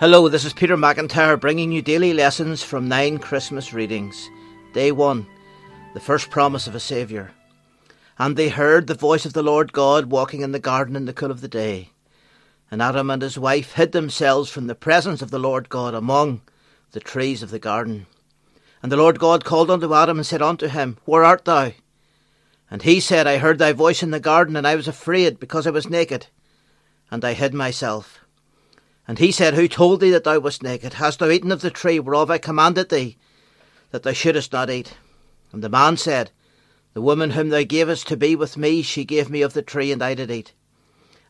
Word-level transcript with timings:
Hello, 0.00 0.28
this 0.28 0.44
is 0.44 0.52
Peter 0.52 0.76
McIntyre 0.76 1.40
bringing 1.40 1.72
you 1.72 1.82
daily 1.82 2.14
lessons 2.14 2.62
from 2.62 2.86
nine 2.86 3.18
Christmas 3.18 3.72
readings. 3.72 4.30
Day 4.72 4.92
1 4.92 5.26
The 5.92 5.98
first 5.98 6.30
promise 6.30 6.68
of 6.68 6.76
a 6.76 6.78
Saviour. 6.78 7.32
And 8.16 8.36
they 8.36 8.48
heard 8.48 8.86
the 8.86 8.94
voice 8.94 9.26
of 9.26 9.32
the 9.32 9.42
Lord 9.42 9.72
God 9.72 10.06
walking 10.06 10.42
in 10.42 10.52
the 10.52 10.60
garden 10.60 10.94
in 10.94 11.06
the 11.06 11.12
cool 11.12 11.32
of 11.32 11.40
the 11.40 11.48
day. 11.48 11.90
And 12.70 12.80
Adam 12.80 13.10
and 13.10 13.20
his 13.20 13.40
wife 13.40 13.72
hid 13.72 13.90
themselves 13.90 14.50
from 14.50 14.68
the 14.68 14.76
presence 14.76 15.20
of 15.20 15.32
the 15.32 15.38
Lord 15.40 15.68
God 15.68 15.94
among 15.94 16.42
the 16.92 17.00
trees 17.00 17.42
of 17.42 17.50
the 17.50 17.58
garden. 17.58 18.06
And 18.84 18.92
the 18.92 18.96
Lord 18.96 19.18
God 19.18 19.44
called 19.44 19.68
unto 19.68 19.92
Adam 19.92 20.18
and 20.18 20.26
said 20.26 20.42
unto 20.42 20.68
him, 20.68 20.98
Where 21.06 21.24
art 21.24 21.44
thou? 21.44 21.72
And 22.70 22.82
he 22.82 23.00
said, 23.00 23.26
I 23.26 23.38
heard 23.38 23.58
thy 23.58 23.72
voice 23.72 24.04
in 24.04 24.12
the 24.12 24.20
garden, 24.20 24.54
and 24.54 24.64
I 24.64 24.76
was 24.76 24.86
afraid, 24.86 25.40
because 25.40 25.66
I 25.66 25.70
was 25.70 25.90
naked, 25.90 26.28
and 27.10 27.24
I 27.24 27.32
hid 27.32 27.52
myself. 27.52 28.20
And 29.08 29.18
he 29.18 29.32
said, 29.32 29.54
Who 29.54 29.66
told 29.68 30.00
thee 30.00 30.10
that 30.10 30.24
thou 30.24 30.38
wast 30.38 30.62
naked? 30.62 30.94
Hast 30.94 31.18
thou 31.18 31.30
eaten 31.30 31.50
of 31.50 31.62
the 31.62 31.70
tree 31.70 31.98
whereof 31.98 32.30
I 32.30 32.36
commanded 32.36 32.90
thee, 32.90 33.16
that 33.90 34.02
thou 34.02 34.12
shouldest 34.12 34.52
not 34.52 34.68
eat? 34.68 34.98
And 35.50 35.64
the 35.64 35.70
man 35.70 35.96
said, 35.96 36.30
The 36.92 37.00
woman 37.00 37.30
whom 37.30 37.48
thou 37.48 37.62
gavest 37.62 38.06
to 38.08 38.18
be 38.18 38.36
with 38.36 38.58
me, 38.58 38.82
she 38.82 39.06
gave 39.06 39.30
me 39.30 39.40
of 39.40 39.54
the 39.54 39.62
tree, 39.62 39.90
and 39.90 40.02
I 40.02 40.12
did 40.12 40.30
eat. 40.30 40.52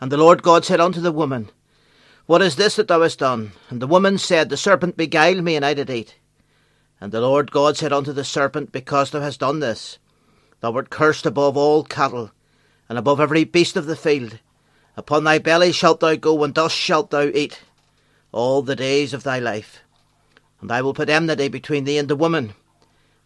And 0.00 0.10
the 0.10 0.16
Lord 0.16 0.42
God 0.42 0.64
said 0.64 0.80
unto 0.80 1.02
the 1.02 1.12
woman, 1.12 1.50
What 2.24 2.40
is 2.40 2.56
this 2.56 2.76
that 2.76 2.88
thou 2.88 3.02
hast 3.02 3.18
done? 3.18 3.52
And 3.68 3.82
the 3.82 3.86
woman 3.86 4.16
said, 4.16 4.48
The 4.48 4.56
serpent 4.56 4.96
beguiled 4.96 5.44
me, 5.44 5.54
and 5.54 5.64
I 5.64 5.74
did 5.74 5.90
eat. 5.90 6.16
And 6.98 7.12
the 7.12 7.20
Lord 7.20 7.50
God 7.50 7.76
said 7.76 7.92
unto 7.92 8.14
the 8.14 8.24
serpent, 8.24 8.72
Because 8.72 9.10
thou 9.10 9.20
hast 9.20 9.40
done 9.40 9.60
this, 9.60 9.98
thou 10.60 10.72
art 10.72 10.88
cursed 10.88 11.26
above 11.26 11.58
all 11.58 11.84
cattle, 11.84 12.30
and 12.88 12.96
above 12.96 13.20
every 13.20 13.44
beast 13.44 13.76
of 13.76 13.84
the 13.84 13.96
field. 13.96 14.38
Upon 14.96 15.24
thy 15.24 15.38
belly 15.38 15.72
shalt 15.72 16.00
thou 16.00 16.14
go, 16.16 16.42
and 16.42 16.54
dust 16.54 16.74
shalt 16.74 17.10
thou 17.10 17.24
eat 17.24 17.60
all 18.32 18.62
the 18.62 18.76
days 18.76 19.12
of 19.12 19.22
thy 19.22 19.38
life. 19.38 19.80
And 20.60 20.72
I 20.72 20.80
will 20.80 20.94
put 20.94 21.10
enmity 21.10 21.48
between 21.48 21.84
thee 21.84 21.98
and 21.98 22.08
the 22.08 22.16
woman, 22.16 22.54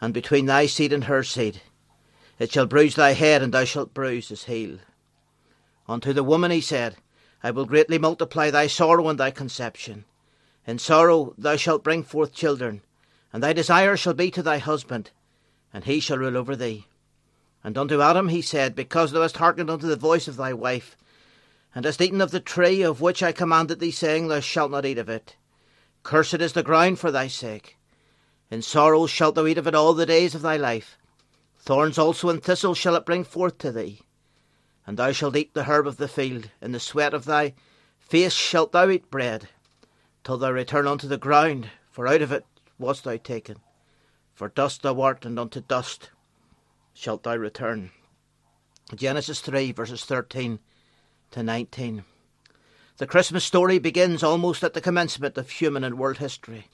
and 0.00 0.14
between 0.14 0.46
thy 0.46 0.66
seed 0.66 0.92
and 0.92 1.04
her 1.04 1.22
seed. 1.22 1.60
It 2.38 2.52
shall 2.52 2.66
bruise 2.66 2.94
thy 2.94 3.12
head, 3.12 3.42
and 3.42 3.52
thou 3.52 3.64
shalt 3.64 3.92
bruise 3.92 4.28
his 4.28 4.44
heel. 4.44 4.78
Unto 5.86 6.12
the 6.12 6.24
woman 6.24 6.50
he 6.50 6.60
said, 6.60 6.96
I 7.42 7.50
will 7.50 7.66
greatly 7.66 7.98
multiply 7.98 8.50
thy 8.50 8.66
sorrow 8.66 9.08
and 9.08 9.18
thy 9.18 9.30
conception. 9.30 10.04
In 10.66 10.78
sorrow 10.78 11.34
thou 11.36 11.56
shalt 11.56 11.84
bring 11.84 12.02
forth 12.02 12.32
children, 12.32 12.82
and 13.32 13.42
thy 13.42 13.52
desire 13.52 13.96
shall 13.96 14.14
be 14.14 14.30
to 14.30 14.42
thy 14.42 14.58
husband, 14.58 15.10
and 15.72 15.84
he 15.84 16.00
shall 16.00 16.18
rule 16.18 16.36
over 16.36 16.56
thee. 16.56 16.86
And 17.62 17.76
unto 17.76 18.00
Adam 18.00 18.28
he 18.28 18.40
said, 18.40 18.74
Because 18.74 19.12
thou 19.12 19.22
hast 19.22 19.36
hearkened 19.36 19.70
unto 19.70 19.86
the 19.86 19.96
voice 19.96 20.28
of 20.28 20.36
thy 20.36 20.52
wife, 20.52 20.96
and 21.78 21.84
hast 21.84 22.00
eaten 22.00 22.20
of 22.20 22.32
the 22.32 22.40
tree 22.40 22.82
of 22.82 23.00
which 23.00 23.22
I 23.22 23.30
commanded 23.30 23.78
thee, 23.78 23.92
saying, 23.92 24.26
Thou 24.26 24.40
shalt 24.40 24.72
not 24.72 24.84
eat 24.84 24.98
of 24.98 25.08
it. 25.08 25.36
Cursed 26.02 26.40
is 26.40 26.52
the 26.52 26.64
ground 26.64 26.98
for 26.98 27.12
thy 27.12 27.28
sake. 27.28 27.78
In 28.50 28.62
sorrow 28.62 29.06
shalt 29.06 29.36
thou 29.36 29.46
eat 29.46 29.58
of 29.58 29.68
it 29.68 29.76
all 29.76 29.94
the 29.94 30.04
days 30.04 30.34
of 30.34 30.42
thy 30.42 30.56
life. 30.56 30.98
Thorns 31.56 31.96
also 31.96 32.30
and 32.30 32.42
thistles 32.42 32.78
shall 32.78 32.96
it 32.96 33.06
bring 33.06 33.22
forth 33.22 33.58
to 33.58 33.70
thee. 33.70 34.00
And 34.88 34.96
thou 34.96 35.12
shalt 35.12 35.36
eat 35.36 35.54
the 35.54 35.62
herb 35.62 35.86
of 35.86 35.98
the 35.98 36.08
field. 36.08 36.50
In 36.60 36.72
the 36.72 36.80
sweat 36.80 37.14
of 37.14 37.26
thy 37.26 37.54
face 38.00 38.32
shalt 38.32 38.72
thou 38.72 38.90
eat 38.90 39.08
bread, 39.08 39.48
till 40.24 40.36
thou 40.36 40.50
return 40.50 40.88
unto 40.88 41.06
the 41.06 41.16
ground, 41.16 41.70
for 41.92 42.08
out 42.08 42.22
of 42.22 42.32
it 42.32 42.44
wast 42.76 43.04
thou 43.04 43.18
taken. 43.18 43.58
For 44.34 44.48
dust 44.48 44.82
thou 44.82 45.00
art, 45.00 45.24
and 45.24 45.38
unto 45.38 45.60
dust 45.60 46.10
shalt 46.92 47.22
thou 47.22 47.36
return. 47.36 47.92
Genesis 48.96 49.40
3, 49.40 49.70
verses 49.70 50.04
13 50.04 50.58
to 51.30 51.42
19. 51.42 52.04
The 52.96 53.06
Christmas 53.06 53.44
story 53.44 53.78
begins 53.78 54.22
almost 54.22 54.64
at 54.64 54.74
the 54.74 54.80
commencement 54.80 55.38
of 55.38 55.50
human 55.50 55.84
and 55.84 55.98
world 55.98 56.18
history. 56.18 56.68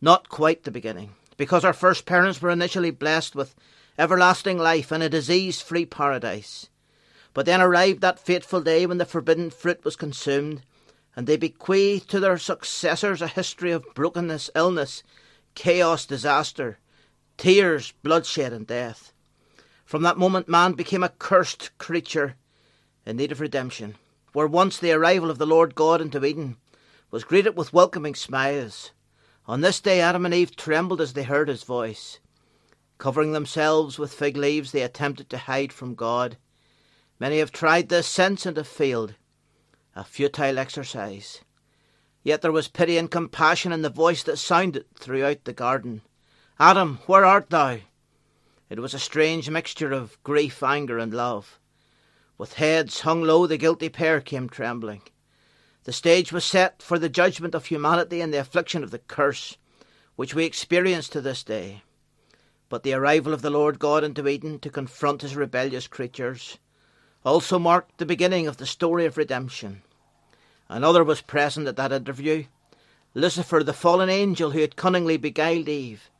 Not 0.00 0.28
quite 0.28 0.64
the 0.64 0.70
beginning, 0.70 1.10
because 1.36 1.64
our 1.64 1.72
first 1.72 2.06
parents 2.06 2.40
were 2.40 2.50
initially 2.50 2.90
blessed 2.90 3.34
with 3.34 3.54
everlasting 3.98 4.58
life 4.58 4.90
and 4.90 5.02
a 5.02 5.08
disease 5.08 5.60
free 5.60 5.84
paradise. 5.84 6.68
But 7.34 7.46
then 7.46 7.60
arrived 7.60 8.00
that 8.00 8.18
fateful 8.18 8.60
day 8.60 8.86
when 8.86 8.98
the 8.98 9.04
forbidden 9.04 9.50
fruit 9.50 9.84
was 9.84 9.96
consumed, 9.96 10.62
and 11.14 11.26
they 11.26 11.36
bequeathed 11.36 12.08
to 12.10 12.20
their 12.20 12.38
successors 12.38 13.20
a 13.20 13.28
history 13.28 13.72
of 13.72 13.84
brokenness, 13.94 14.50
illness, 14.54 15.02
chaos, 15.54 16.06
disaster, 16.06 16.78
tears, 17.36 17.92
bloodshed, 18.02 18.52
and 18.52 18.66
death. 18.66 19.12
From 19.84 20.02
that 20.02 20.18
moment, 20.18 20.48
man 20.48 20.72
became 20.72 21.02
a 21.02 21.10
cursed 21.10 21.76
creature 21.78 22.36
in 23.04 23.16
need 23.16 23.32
of 23.32 23.40
redemption, 23.40 23.96
where 24.32 24.46
once 24.46 24.78
the 24.78 24.92
arrival 24.92 25.30
of 25.30 25.38
the 25.38 25.46
Lord 25.46 25.74
God 25.74 26.00
into 26.00 26.24
Eden 26.24 26.56
was 27.10 27.24
greeted 27.24 27.56
with 27.56 27.72
welcoming 27.72 28.14
smiles. 28.14 28.92
On 29.46 29.60
this 29.60 29.80
day, 29.80 30.00
Adam 30.00 30.24
and 30.24 30.34
Eve 30.34 30.56
trembled 30.56 31.00
as 31.00 31.12
they 31.12 31.24
heard 31.24 31.48
his 31.48 31.62
voice. 31.62 32.20
Covering 32.98 33.32
themselves 33.32 33.98
with 33.98 34.14
fig 34.14 34.36
leaves, 34.36 34.72
they 34.72 34.82
attempted 34.82 35.28
to 35.30 35.38
hide 35.38 35.72
from 35.72 35.94
God. 35.94 36.38
Many 37.18 37.38
have 37.38 37.52
tried 37.52 37.88
this 37.88 38.06
since 38.06 38.46
and 38.46 38.56
have 38.56 38.68
failed. 38.68 39.14
A 39.94 40.04
futile 40.04 40.58
exercise. 40.58 41.40
Yet 42.22 42.40
there 42.40 42.52
was 42.52 42.68
pity 42.68 42.96
and 42.96 43.10
compassion 43.10 43.72
in 43.72 43.82
the 43.82 43.90
voice 43.90 44.22
that 44.22 44.38
sounded 44.38 44.86
throughout 44.94 45.44
the 45.44 45.52
garden. 45.52 46.02
Adam, 46.58 47.00
where 47.06 47.24
art 47.24 47.50
thou? 47.50 47.78
It 48.70 48.78
was 48.78 48.94
a 48.94 48.98
strange 48.98 49.50
mixture 49.50 49.92
of 49.92 50.22
grief, 50.22 50.62
anger, 50.62 50.98
and 50.98 51.12
love. 51.12 51.58
With 52.42 52.54
heads 52.54 53.02
hung 53.02 53.22
low, 53.22 53.46
the 53.46 53.56
guilty 53.56 53.88
pair 53.88 54.20
came 54.20 54.48
trembling. 54.48 55.02
The 55.84 55.92
stage 55.92 56.32
was 56.32 56.44
set 56.44 56.82
for 56.82 56.98
the 56.98 57.08
judgment 57.08 57.54
of 57.54 57.66
humanity 57.66 58.20
and 58.20 58.34
the 58.34 58.40
affliction 58.40 58.82
of 58.82 58.90
the 58.90 58.98
curse 58.98 59.58
which 60.16 60.34
we 60.34 60.44
experience 60.44 61.08
to 61.10 61.20
this 61.20 61.44
day. 61.44 61.84
But 62.68 62.82
the 62.82 62.94
arrival 62.94 63.32
of 63.32 63.42
the 63.42 63.50
Lord 63.50 63.78
God 63.78 64.02
into 64.02 64.26
Eden 64.26 64.58
to 64.58 64.70
confront 64.70 65.22
his 65.22 65.36
rebellious 65.36 65.86
creatures 65.86 66.58
also 67.24 67.60
marked 67.60 67.98
the 67.98 68.06
beginning 68.06 68.48
of 68.48 68.56
the 68.56 68.66
story 68.66 69.06
of 69.06 69.16
redemption. 69.16 69.82
Another 70.68 71.04
was 71.04 71.20
present 71.20 71.68
at 71.68 71.76
that 71.76 71.92
interview 71.92 72.46
Lucifer, 73.14 73.62
the 73.62 73.72
fallen 73.72 74.10
angel 74.10 74.50
who 74.50 74.62
had 74.62 74.74
cunningly 74.74 75.16
beguiled 75.16 75.68
Eve. 75.68 76.10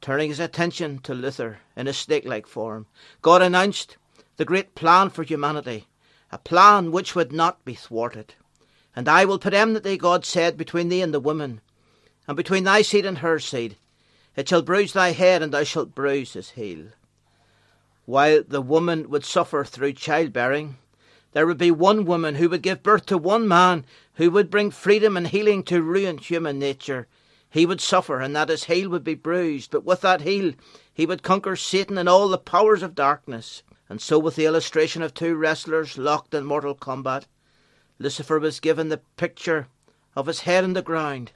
Turning 0.00 0.30
his 0.30 0.40
attention 0.40 0.98
to 1.00 1.12
Lucifer 1.12 1.58
in 1.76 1.84
his 1.84 1.98
snake 1.98 2.24
like 2.24 2.46
form, 2.46 2.86
God 3.20 3.42
announced 3.42 3.98
the 4.36 4.44
great 4.44 4.74
plan 4.74 5.10
for 5.10 5.22
humanity, 5.22 5.88
a 6.30 6.38
plan 6.38 6.90
which 6.90 7.14
would 7.14 7.32
not 7.32 7.64
be 7.64 7.74
thwarted. 7.74 8.34
And 8.94 9.08
I 9.08 9.24
will 9.24 9.38
put 9.38 9.54
enmity, 9.54 9.96
God 9.96 10.24
said, 10.24 10.56
between 10.56 10.88
thee 10.88 11.02
and 11.02 11.12
the 11.12 11.20
woman, 11.20 11.60
and 12.26 12.36
between 12.36 12.64
thy 12.64 12.82
seed 12.82 13.06
and 13.06 13.18
her 13.18 13.38
seed. 13.38 13.76
It 14.36 14.48
shall 14.48 14.62
bruise 14.62 14.92
thy 14.92 15.12
head, 15.12 15.42
and 15.42 15.52
thou 15.52 15.64
shalt 15.64 15.94
bruise 15.94 16.32
his 16.32 16.50
heel. 16.50 16.86
While 18.04 18.42
the 18.46 18.62
woman 18.62 19.10
would 19.10 19.24
suffer 19.24 19.64
through 19.64 19.92
childbearing, 19.92 20.78
there 21.32 21.46
would 21.46 21.58
be 21.58 21.70
one 21.70 22.04
woman 22.04 22.34
who 22.34 22.48
would 22.48 22.62
give 22.62 22.82
birth 22.82 23.06
to 23.06 23.18
one 23.18 23.46
man 23.46 23.84
who 24.14 24.30
would 24.30 24.50
bring 24.50 24.70
freedom 24.70 25.16
and 25.16 25.28
healing 25.28 25.62
to 25.64 25.82
ruined 25.82 26.20
human 26.20 26.58
nature. 26.58 27.06
He 27.48 27.64
would 27.66 27.80
suffer, 27.80 28.20
and 28.20 28.34
that 28.34 28.48
his 28.48 28.64
heel 28.64 28.88
would 28.90 29.04
be 29.04 29.14
bruised, 29.14 29.70
but 29.70 29.84
with 29.84 30.00
that 30.00 30.22
heel 30.22 30.52
he 30.92 31.06
would 31.06 31.22
conquer 31.22 31.56
Satan 31.56 31.96
and 31.96 32.08
all 32.08 32.28
the 32.28 32.38
powers 32.38 32.82
of 32.82 32.94
darkness. 32.94 33.62
And 33.88 34.00
so, 34.00 34.18
with 34.18 34.36
the 34.36 34.46
illustration 34.46 35.02
of 35.02 35.14
two 35.14 35.34
wrestlers 35.34 35.98
locked 35.98 36.34
in 36.34 36.44
mortal 36.44 36.74
combat, 36.74 37.26
Lucifer 37.98 38.38
was 38.38 38.60
given 38.60 38.88
the 38.88 39.00
picture 39.16 39.68
of 40.16 40.26
his 40.26 40.40
head 40.40 40.64
in 40.64 40.72
the 40.72 40.82
ground, 40.82 41.32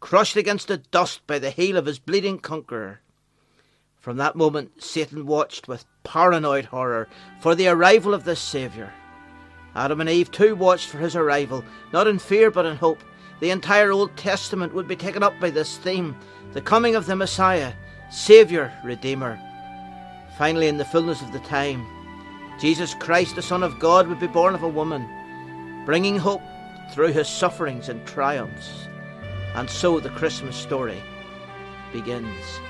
crushed 0.00 0.36
against 0.36 0.68
the 0.68 0.78
dust 0.78 1.26
by 1.26 1.38
the 1.38 1.50
heel 1.50 1.76
of 1.76 1.86
his 1.86 1.98
bleeding 1.98 2.38
conqueror. 2.38 3.00
From 4.00 4.16
that 4.16 4.36
moment, 4.36 4.82
Satan 4.82 5.26
watched 5.26 5.68
with 5.68 5.84
paranoid 6.04 6.66
horror 6.66 7.08
for 7.40 7.54
the 7.54 7.68
arrival 7.68 8.14
of 8.14 8.24
this 8.24 8.40
Saviour. 8.40 8.92
Adam 9.74 10.00
and 10.00 10.08
Eve 10.08 10.30
too 10.30 10.54
watched 10.54 10.88
for 10.88 10.98
his 10.98 11.14
arrival, 11.14 11.64
not 11.92 12.06
in 12.06 12.18
fear 12.18 12.50
but 12.50 12.66
in 12.66 12.76
hope. 12.76 13.02
The 13.40 13.50
entire 13.50 13.92
Old 13.92 14.16
Testament 14.16 14.74
would 14.74 14.88
be 14.88 14.96
taken 14.96 15.22
up 15.22 15.38
by 15.40 15.50
this 15.50 15.76
theme 15.76 16.16
the 16.52 16.60
coming 16.60 16.94
of 16.94 17.06
the 17.06 17.14
Messiah, 17.14 17.74
Saviour, 18.10 18.72
Redeemer. 18.82 19.38
Finally, 20.38 20.68
in 20.68 20.76
the 20.76 20.84
fullness 20.84 21.20
of 21.20 21.32
the 21.32 21.40
time, 21.40 21.84
Jesus 22.60 22.94
Christ, 22.94 23.34
the 23.34 23.42
Son 23.42 23.64
of 23.64 23.80
God, 23.80 24.06
would 24.06 24.20
be 24.20 24.28
born 24.28 24.54
of 24.54 24.62
a 24.62 24.68
woman, 24.68 25.04
bringing 25.84 26.16
hope 26.16 26.42
through 26.92 27.08
his 27.08 27.28
sufferings 27.28 27.88
and 27.88 28.06
triumphs. 28.06 28.86
And 29.56 29.68
so 29.68 29.98
the 29.98 30.10
Christmas 30.10 30.54
story 30.54 31.02
begins. 31.92 32.60